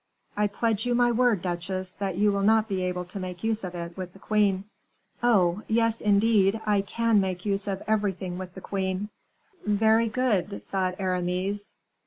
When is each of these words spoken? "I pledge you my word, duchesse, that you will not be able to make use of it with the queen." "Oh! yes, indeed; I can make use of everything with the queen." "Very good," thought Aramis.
"I 0.35 0.47
pledge 0.47 0.83
you 0.87 0.95
my 0.95 1.11
word, 1.11 1.43
duchesse, 1.43 1.93
that 1.93 2.17
you 2.17 2.31
will 2.31 2.41
not 2.41 2.67
be 2.67 2.81
able 2.81 3.05
to 3.05 3.19
make 3.19 3.43
use 3.43 3.63
of 3.63 3.75
it 3.75 3.95
with 3.95 4.13
the 4.13 4.17
queen." 4.17 4.63
"Oh! 5.21 5.61
yes, 5.67 6.01
indeed; 6.01 6.59
I 6.65 6.81
can 6.81 7.21
make 7.21 7.45
use 7.45 7.67
of 7.67 7.83
everything 7.85 8.39
with 8.39 8.55
the 8.55 8.61
queen." 8.61 9.09
"Very 9.63 10.07
good," 10.09 10.65
thought 10.71 10.95
Aramis. 10.97 11.75